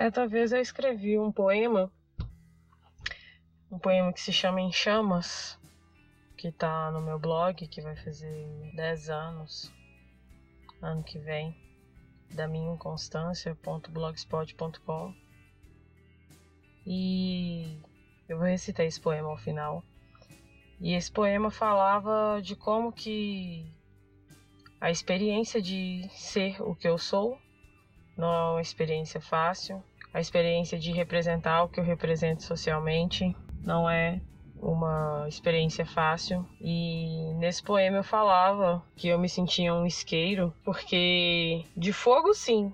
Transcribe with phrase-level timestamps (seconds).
[0.00, 1.90] Certa vez eu escrevi um poema,
[3.68, 5.58] um poema que se chama Em Chamas,
[6.36, 9.74] que tá no meu blog, que vai fazer 10 anos,
[10.80, 11.52] ano que vem,
[12.30, 15.14] da minha inconstância.blogspot.com.
[16.86, 17.82] E
[18.28, 19.82] eu vou recitar esse poema ao final.
[20.80, 23.66] E esse poema falava de como que
[24.80, 27.36] a experiência de ser o que eu sou
[28.18, 29.82] não é uma experiência fácil.
[30.12, 34.20] A experiência de representar o que eu represento socialmente não é
[34.60, 36.44] uma experiência fácil.
[36.60, 42.72] E nesse poema eu falava que eu me sentia um isqueiro, porque de fogo sim,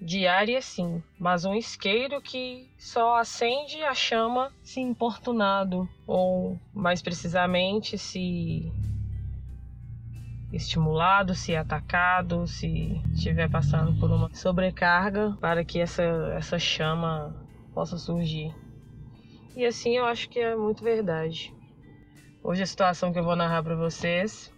[0.00, 7.02] de área sim, mas um isqueiro que só acende a chama se importunado, ou mais
[7.02, 8.72] precisamente se
[10.52, 16.02] estimulado, se atacado, se estiver passando por uma sobrecarga para que essa,
[16.36, 17.34] essa chama
[17.74, 18.54] possa surgir.
[19.56, 21.54] E assim eu acho que é muito verdade.
[22.42, 24.52] Hoje a situação que eu vou narrar para vocês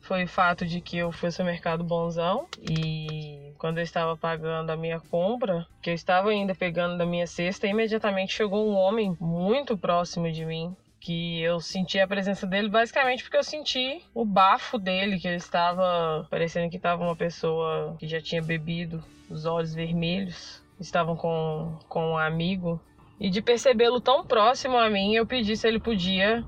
[0.00, 4.70] foi o fato de que eu fui ao supermercado Bonzão e quando eu estava pagando
[4.70, 9.16] a minha compra, que eu estava ainda pegando da minha cesta, imediatamente chegou um homem
[9.20, 14.24] muito próximo de mim, que eu senti a presença dele basicamente porque eu senti o
[14.24, 19.44] bafo dele, que ele estava parecendo que estava uma pessoa que já tinha bebido, os
[19.46, 22.80] olhos vermelhos, estavam com, com um amigo
[23.20, 26.44] e de percebê-lo tão próximo a mim, eu pedi se ele podia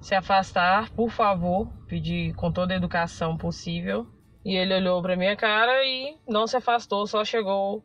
[0.00, 1.68] se afastar, por favor.
[1.88, 4.06] Pedi com toda a educação possível.
[4.44, 7.84] E ele olhou para minha cara e não se afastou, só chegou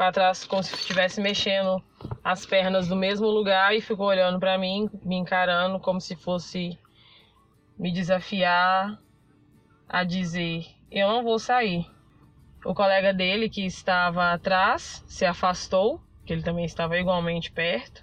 [0.00, 1.76] para trás como se estivesse mexendo
[2.24, 6.78] as pernas do mesmo lugar e ficou olhando para mim, me encarando como se fosse
[7.78, 8.98] me desafiar
[9.86, 11.84] a dizer: "Eu não vou sair".
[12.64, 18.02] O colega dele que estava atrás se afastou que ele também estava igualmente perto,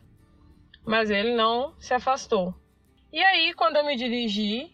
[0.86, 2.54] mas ele não se afastou.
[3.12, 4.72] E aí, quando eu me dirigi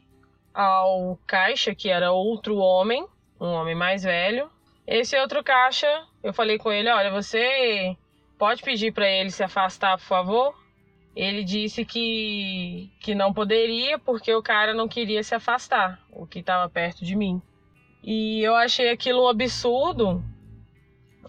[0.54, 3.08] ao caixa, que era outro homem,
[3.40, 4.52] um homem mais velho,
[4.86, 5.88] esse outro caixa,
[6.24, 7.96] eu falei com ele: Olha, você
[8.38, 10.64] pode pedir para ele se afastar, por favor?
[11.16, 16.40] Ele disse que, que não poderia porque o cara não queria se afastar, o que
[16.40, 17.42] estava perto de mim.
[18.04, 20.24] E eu achei aquilo um absurdo.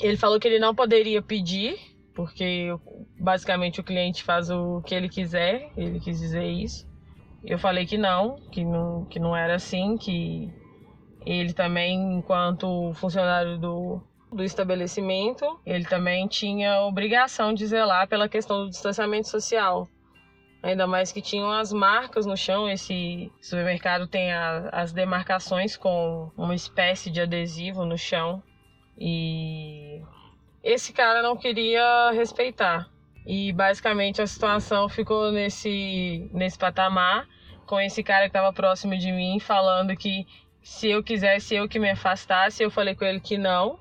[0.00, 2.68] Ele falou que ele não poderia pedir porque
[3.18, 6.88] basicamente o cliente faz o que ele quiser, ele quis dizer isso.
[7.44, 10.50] Eu falei que não, que não, que não era assim, que
[11.24, 18.64] ele também, enquanto funcionário do, do estabelecimento, ele também tinha obrigação de zelar pela questão
[18.64, 19.88] do distanciamento social.
[20.62, 22.68] Ainda mais que tinham as marcas no chão.
[22.68, 28.42] Esse supermercado tem a, as demarcações com uma espécie de adesivo no chão.
[28.98, 30.02] E
[30.62, 32.88] esse cara não queria respeitar.
[33.26, 37.26] E basicamente a situação ficou nesse, nesse patamar,
[37.66, 40.26] com esse cara que estava próximo de mim falando que
[40.64, 43.78] se eu quisesse eu que me afastasse, eu falei com ele que não,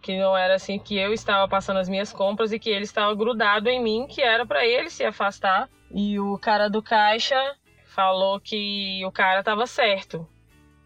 [0.00, 3.12] que não era assim, que eu estava passando as minhas compras e que ele estava
[3.14, 5.68] grudado em mim, que era para ele se afastar.
[5.90, 7.56] E o cara do caixa
[7.86, 10.28] falou que o cara estava certo,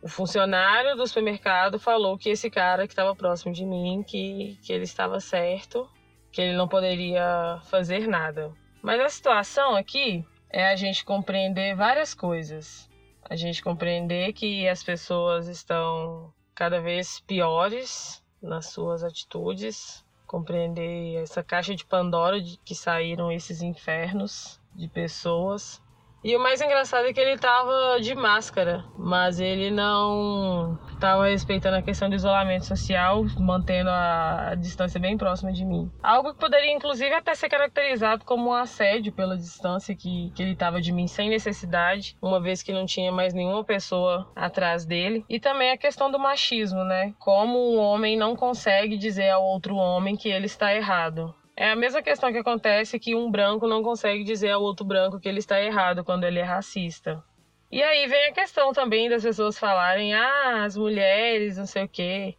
[0.03, 4.72] o funcionário do supermercado falou que esse cara que estava próximo de mim, que, que
[4.72, 5.88] ele estava certo,
[6.32, 8.53] que ele não poderia fazer nada.
[8.82, 12.91] Mas a situação aqui é a gente compreender várias coisas.
[13.32, 21.42] A gente compreender que as pessoas estão cada vez piores nas suas atitudes, compreender essa
[21.42, 25.81] caixa de Pandora de que saíram esses infernos de pessoas
[26.25, 31.77] e o mais engraçado é que ele tava de máscara, mas ele não tava respeitando
[31.77, 35.91] a questão do isolamento social, mantendo a, distância bem próxima de mim.
[36.00, 40.55] Algo que poderia, inclusive, até ser caracterizado como um assédio pela distância que, que ele
[40.55, 45.25] tava de mim sem necessidade, uma vez que não tinha mais nenhuma pessoa atrás dele.
[45.28, 47.12] E também a questão do machismo, né?
[47.19, 51.34] Como um homem não consegue dizer ao outro homem que ele está errado.
[51.57, 55.21] É a mesma questão que acontece que um branco não consegue dizer ao outro branco
[55.21, 57.22] que ele está errado quando ele é racista.
[57.71, 61.89] E aí vem a questão também das pessoas falarem: ah, as mulheres, não sei o
[61.89, 62.37] quê.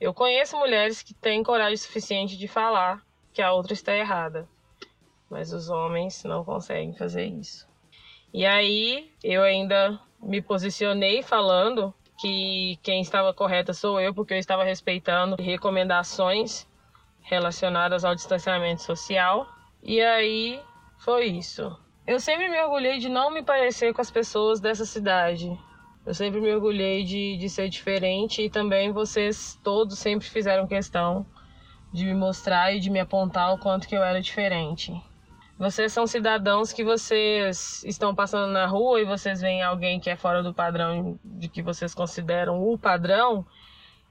[0.00, 3.02] Eu conheço mulheres que têm coragem suficiente de falar
[3.32, 4.48] que a outra está errada,
[5.30, 7.66] mas os homens não conseguem fazer isso.
[8.32, 14.38] E aí eu ainda me posicionei falando que quem estava correta sou eu, porque eu
[14.38, 16.66] estava respeitando recomendações
[17.26, 19.46] relacionadas ao distanciamento social.
[19.82, 20.60] E aí
[20.98, 21.76] foi isso.
[22.06, 25.58] Eu sempre me orgulhei de não me parecer com as pessoas dessa cidade.
[26.06, 31.26] Eu sempre me orgulhei de, de ser diferente e também vocês todos sempre fizeram questão
[31.92, 34.92] de me mostrar e de me apontar o quanto que eu era diferente.
[35.58, 40.14] Vocês são cidadãos que vocês estão passando na rua e vocês veem alguém que é
[40.14, 43.44] fora do padrão de que vocês consideram o padrão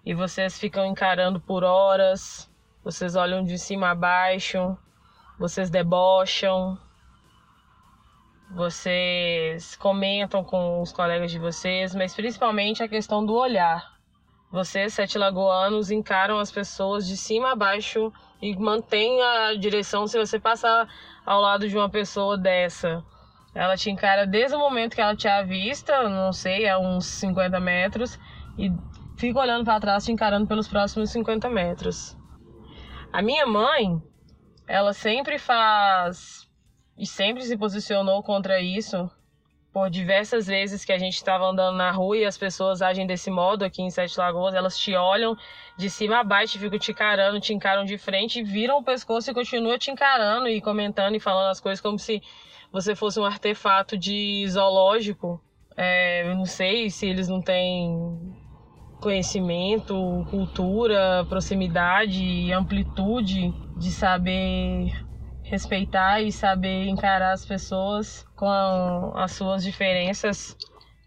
[0.06, 2.50] e vocês ficam encarando por horas,
[2.86, 4.78] vocês olham de cima a baixo,
[5.40, 6.78] vocês debocham,
[8.52, 13.96] vocês comentam com os colegas de vocês, mas principalmente a questão do olhar.
[14.52, 20.20] Vocês, sete lagoanos, encaram as pessoas de cima a baixo e mantêm a direção se
[20.20, 20.88] você passar
[21.26, 23.04] ao lado de uma pessoa dessa.
[23.56, 27.60] Ela te encara desde o momento que ela te avista, não sei, a uns 50
[27.60, 28.20] metros,
[28.60, 28.72] e
[29.18, 32.16] fica olhando para trás, te encarando pelos próximos 50 metros.
[33.16, 34.04] A minha mãe,
[34.68, 36.50] ela sempre faz
[36.98, 39.10] e sempre se posicionou contra isso
[39.72, 43.32] por diversas vezes que a gente estava andando na rua e as pessoas agem desse
[43.32, 45.34] modo aqui em Sete Lagoas, elas te olham
[45.78, 49.34] de cima a baixo, ficam te encarando, te encaram de frente, viram o pescoço e
[49.34, 52.22] continuam te encarando e comentando e falando as coisas como se
[52.70, 55.42] você fosse um artefato de zoológico.
[55.78, 58.45] É, eu não sei se eles não têm
[59.06, 64.92] conhecimento, cultura, proximidade e amplitude de saber
[65.44, 70.58] respeitar e saber encarar as pessoas com as suas diferenças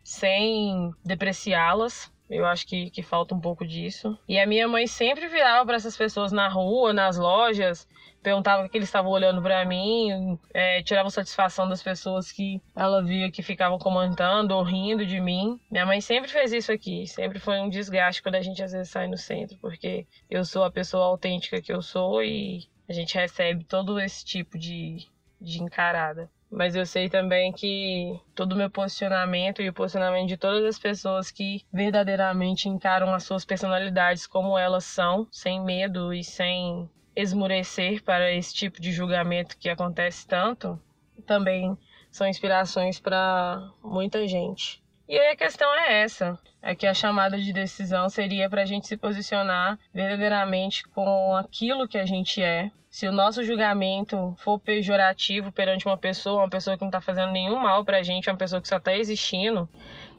[0.05, 2.09] sem depreciá-las.
[2.29, 4.19] Eu acho que, que falta um pouco disso.
[4.29, 7.89] E a minha mãe sempre virava para essas pessoas na rua, nas lojas,
[8.23, 13.03] perguntava o que eles estavam olhando para mim, é, tirava satisfação das pessoas que ela
[13.03, 15.59] via que ficavam comentando ou rindo de mim.
[15.71, 18.91] Minha mãe sempre fez isso aqui, sempre foi um desgaste quando a gente às vezes
[18.91, 23.15] sai no centro, porque eu sou a pessoa autêntica que eu sou e a gente
[23.15, 25.07] recebe todo esse tipo de,
[25.41, 26.31] de encarada.
[26.51, 30.79] Mas eu sei também que todo o meu posicionamento e o posicionamento de todas as
[30.79, 38.03] pessoas que verdadeiramente encaram as suas personalidades como elas são, sem medo e sem esmurecer
[38.03, 40.81] para esse tipo de julgamento que acontece tanto,
[41.27, 41.77] também
[42.11, 44.83] são inspirações para muita gente.
[45.09, 48.67] E aí a questão é essa: é que a chamada de decisão seria para a
[48.67, 52.71] gente se posicionar verdadeiramente com aquilo que a gente é.
[52.91, 57.33] Se o nosso julgamento for pejorativo perante uma pessoa, uma pessoa que não está fazendo
[57.33, 59.69] nenhum mal para a gente, uma pessoa que só está existindo,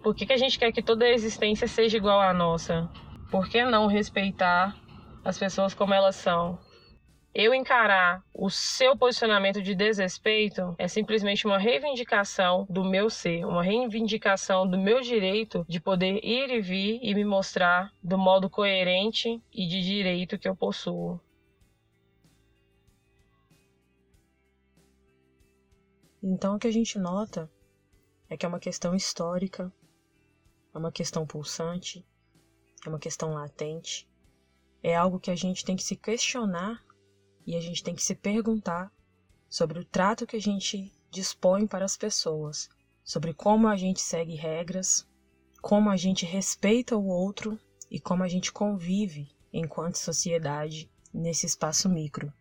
[0.02, 2.90] por que, que a gente quer que toda a existência seja igual à nossa?
[3.30, 4.76] Por que não respeitar
[5.24, 6.58] as pessoas como elas são?
[7.34, 13.62] Eu encarar o seu posicionamento de desrespeito é simplesmente uma reivindicação do meu ser, uma
[13.62, 19.42] reivindicação do meu direito de poder ir e vir e me mostrar do modo coerente
[19.54, 21.20] e de direito que eu possuo.
[26.22, 27.50] Então o que a gente nota
[28.28, 29.72] é que é uma questão histórica,
[30.74, 32.04] é uma questão pulsante,
[32.86, 34.10] é uma questão latente,
[34.82, 36.84] é algo que a gente tem que se questionar
[37.46, 38.92] e a gente tem que se perguntar
[39.50, 42.70] sobre o trato que a gente dispõe para as pessoas,
[43.04, 45.08] sobre como a gente segue regras,
[45.62, 47.60] como a gente respeita o outro
[47.90, 52.32] e como a gente convive enquanto sociedade nesse espaço micro.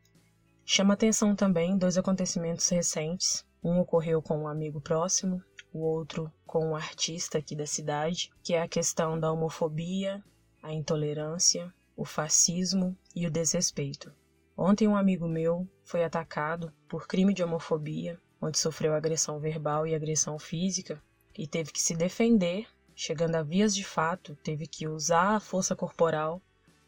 [0.64, 3.46] Chama atenção também dois acontecimentos recentes.
[3.64, 5.42] Um ocorreu com um amigo próximo,
[5.72, 10.22] o outro com um artista aqui da cidade, que é a questão da homofobia,
[10.62, 14.12] a intolerância, o fascismo e o desrespeito.
[14.60, 19.94] Ontem um amigo meu foi atacado por crime de homofobia, onde sofreu agressão verbal e
[19.94, 21.00] agressão física
[21.38, 25.76] e teve que se defender, chegando a vias de fato, teve que usar a força
[25.76, 26.42] corporal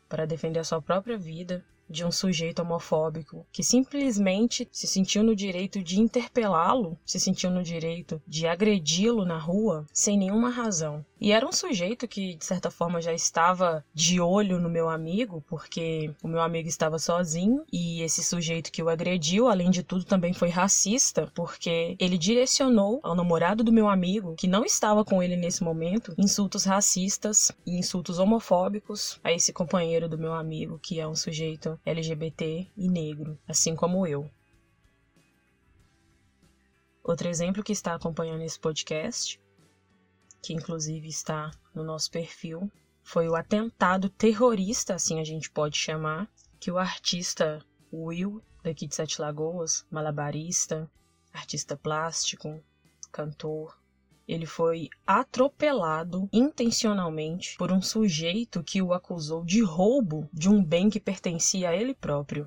[0.08, 5.34] para defender a sua própria vida de um sujeito homofóbico que simplesmente se sentiu no
[5.34, 11.04] direito de interpelá-lo, se sentiu no direito de agredi-lo na rua sem nenhuma razão.
[11.20, 15.44] E era um sujeito que, de certa forma, já estava de olho no meu amigo,
[15.46, 20.04] porque o meu amigo estava sozinho e esse sujeito que o agrediu, além de tudo,
[20.04, 25.22] também foi racista, porque ele direcionou ao namorado do meu amigo, que não estava com
[25.22, 31.00] ele nesse momento, insultos racistas e insultos homofóbicos a esse companheiro do meu amigo, que
[31.00, 34.30] é um sujeito LGBT e negro, assim como eu.
[37.02, 39.40] Outro exemplo que está acompanhando esse podcast
[40.42, 42.70] que inclusive está no nosso perfil,
[43.02, 48.94] foi o atentado terrorista, assim a gente pode chamar, que o artista Will, daqui de
[48.94, 50.90] Sete Lagoas, malabarista,
[51.32, 52.62] artista plástico,
[53.12, 53.78] cantor,
[54.32, 60.88] ele foi atropelado intencionalmente por um sujeito que o acusou de roubo de um bem
[60.88, 62.46] que pertencia a ele próprio.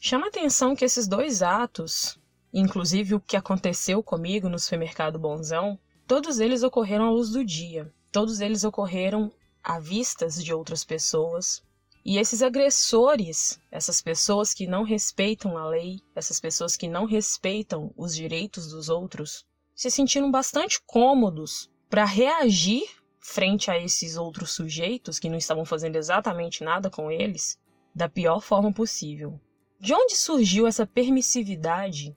[0.00, 2.18] Chama atenção que esses dois atos,
[2.52, 5.78] inclusive o que aconteceu comigo no supermercado Bonzão,
[6.08, 9.30] Todos eles ocorreram à luz do dia, todos eles ocorreram
[9.62, 11.62] à vistas de outras pessoas
[12.02, 17.92] E esses agressores, essas pessoas que não respeitam a lei, essas pessoas que não respeitam
[17.94, 19.44] os direitos dos outros,
[19.78, 22.82] se sentiram bastante cômodos para reagir
[23.20, 27.56] frente a esses outros sujeitos que não estavam fazendo exatamente nada com eles
[27.94, 29.40] da pior forma possível.
[29.78, 32.16] De onde surgiu essa permissividade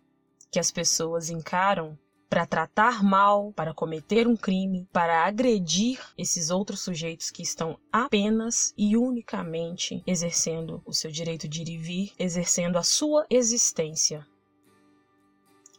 [0.49, 1.95] que as pessoas encaram
[2.27, 8.73] para tratar mal, para cometer um crime, para agredir esses outros sujeitos que estão apenas
[8.75, 14.25] e unicamente exercendo o seu direito de ir e vir, exercendo a sua existência.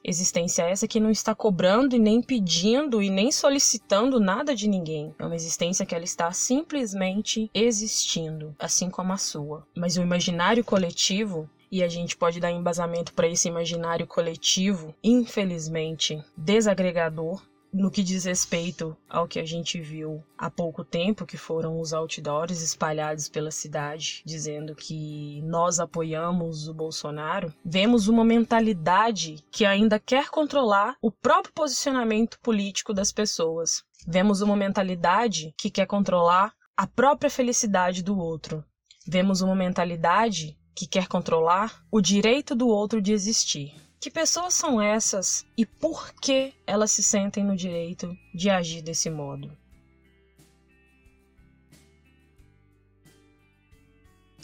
[0.04, 5.14] Existência essa que não está cobrando e nem pedindo e nem solicitando nada de ninguém.
[5.18, 9.66] É uma existência que ela está simplesmente existindo, assim como a sua.
[9.76, 16.22] Mas o imaginário coletivo e a gente pode dar embasamento para esse imaginário coletivo, infelizmente
[16.36, 17.42] desagregador,
[17.72, 21.92] no que diz respeito ao que a gente viu há pouco tempo, que foram os
[21.94, 29.98] outdoors espalhados pela cidade, dizendo que nós apoiamos o Bolsonaro, vemos uma mentalidade que ainda
[29.98, 33.82] quer controlar o próprio posicionamento político das pessoas.
[34.06, 38.64] Vemos uma mentalidade que quer controlar a própria felicidade do outro.
[39.06, 43.81] Vemos uma mentalidade que quer controlar o direito do outro de existir.
[44.02, 49.08] Que pessoas são essas e por que elas se sentem no direito de agir desse
[49.08, 49.56] modo?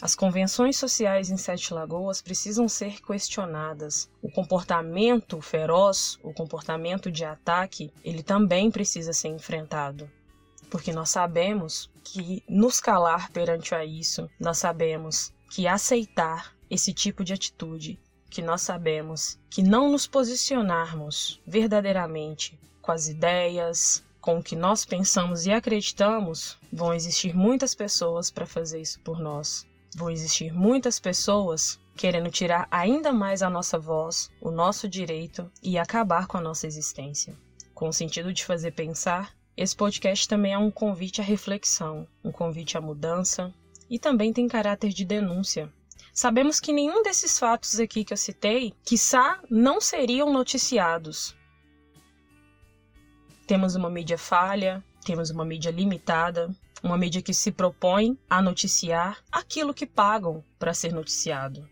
[0.01, 4.09] As convenções sociais em Sete Lagoas precisam ser questionadas.
[4.21, 10.09] O comportamento feroz, o comportamento de ataque, ele também precisa ser enfrentado.
[10.71, 17.25] Porque nós sabemos que nos calar perante a isso, nós sabemos que aceitar esse tipo
[17.25, 17.99] de atitude,
[18.29, 24.85] que nós sabemos que não nos posicionarmos verdadeiramente com as ideias, com o que nós
[24.85, 29.65] pensamos e acreditamos, vão existir muitas pessoas para fazer isso por nós.
[29.95, 35.77] Vão existir muitas pessoas querendo tirar ainda mais a nossa voz, o nosso direito e
[35.77, 37.35] acabar com a nossa existência.
[37.73, 42.31] Com o sentido de fazer pensar, esse podcast também é um convite à reflexão, um
[42.31, 43.53] convite à mudança,
[43.89, 45.69] e também tem caráter de denúncia.
[46.13, 51.35] Sabemos que nenhum desses fatos aqui que eu citei, quiçá, não seriam noticiados.
[53.47, 59.23] Temos uma mídia falha, temos uma mídia limitada, uma mídia que se propõe a noticiar
[59.31, 61.67] aquilo que pagam para ser noticiado.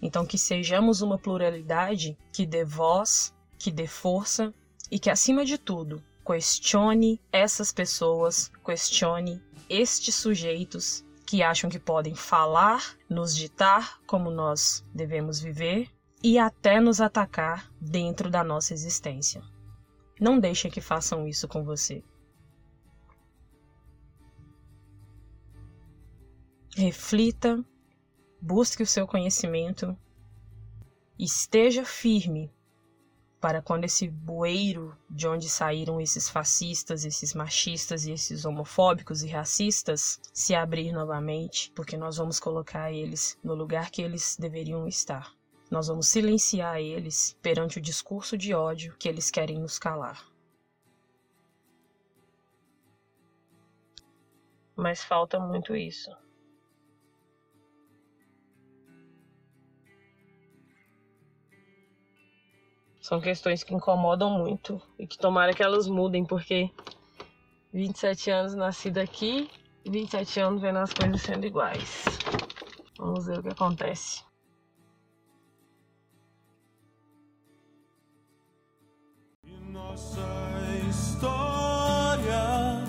[0.00, 4.52] Então, que sejamos uma pluralidade que dê voz, que dê força
[4.90, 12.14] e que, acima de tudo, questione essas pessoas, questione estes sujeitos que acham que podem
[12.14, 15.90] falar, nos ditar como nós devemos viver
[16.22, 19.42] e até nos atacar dentro da nossa existência.
[20.20, 22.02] Não deixe que façam isso com você.
[26.76, 27.64] Reflita,
[28.40, 29.98] busque o seu conhecimento,
[31.18, 32.54] esteja firme
[33.40, 39.28] para quando esse bueiro de onde saíram esses fascistas, esses machistas e esses homofóbicos e
[39.28, 45.32] racistas se abrir novamente, porque nós vamos colocar eles no lugar que eles deveriam estar.
[45.70, 50.24] Nós vamos silenciar eles perante o discurso de ódio que eles querem nos calar.
[54.76, 56.10] Mas falta muito isso.
[63.06, 66.68] São questões que incomodam muito e que tomara que elas mudem, porque
[67.72, 69.48] 27 anos nascido aqui,
[69.88, 72.04] 27 anos vendo as coisas sendo iguais.
[72.98, 74.24] Vamos ver o que acontece.
[79.70, 80.26] Nossa
[80.90, 82.82] história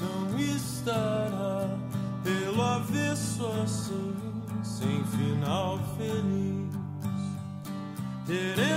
[0.00, 1.68] não estará
[2.24, 4.16] pelo avesso assim,
[4.64, 6.74] sem final feliz.
[8.26, 8.73] Teremos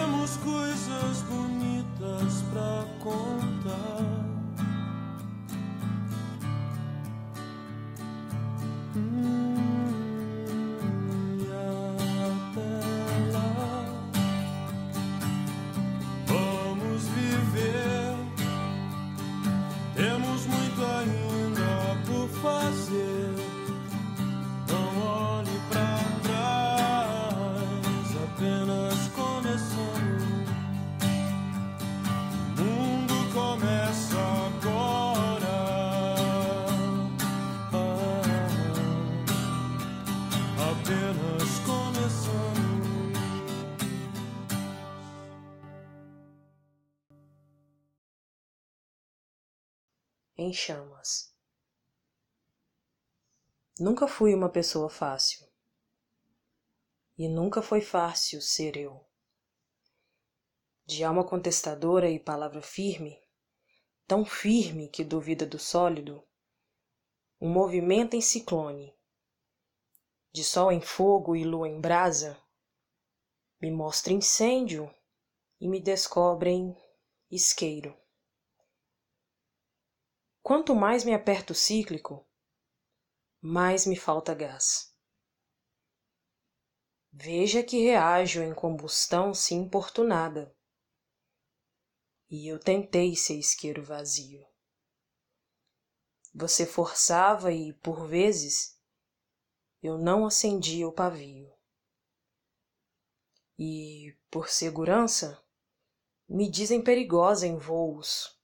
[50.47, 51.35] em chamas.
[53.77, 55.45] Nunca fui uma pessoa fácil.
[57.17, 59.05] E nunca foi fácil ser eu.
[60.85, 63.21] De alma contestadora e palavra firme,
[64.07, 66.25] tão firme que duvida do sólido,
[67.41, 68.97] um movimento em ciclone,
[70.31, 72.41] de sol em fogo e lua em brasa,
[73.61, 74.89] me mostra incêndio
[75.59, 76.75] e me descobrem
[77.29, 77.95] isqueiro.
[80.47, 82.25] Quanto mais me aperto cíclico,
[83.41, 84.95] mais me falta gás.
[87.11, 90.55] Veja que reajo em combustão se importunada.
[92.29, 94.47] E eu tentei ser isqueiro vazio.
[96.33, 98.79] Você forçava e, por vezes,
[99.83, 101.53] eu não acendia o pavio.
[103.59, 105.45] E, por segurança,
[106.25, 108.36] me dizem perigosa em voos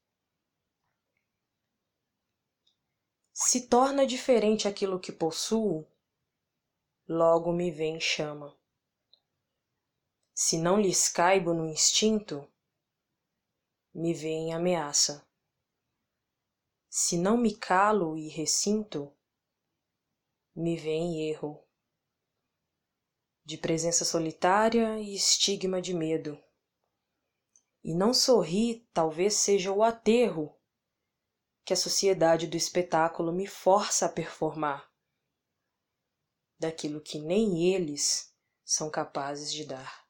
[3.45, 5.85] se torna diferente aquilo que possuo,
[7.05, 8.57] logo me vem chama.
[10.33, 12.49] Se não lhes caibo no instinto,
[13.93, 15.27] me vem ameaça.
[16.89, 19.13] Se não me calo e recinto,
[20.55, 21.61] me vem erro.
[23.43, 26.41] De presença solitária e estigma de medo.
[27.83, 30.57] E não sorri talvez seja o aterro
[31.65, 34.89] que a sociedade do espetáculo me força a performar,
[36.59, 40.02] daquilo que nem eles são capazes de dar.